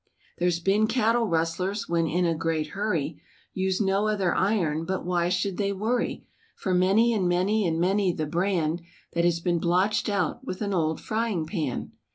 [0.39, 3.21] There's been cattle rustlers, when in a great hurry
[3.53, 8.11] Used no other iron, but why should they worry, For many and many and many
[8.11, 8.81] the brand,
[9.13, 11.91] That has been blotched out with an old frying pan.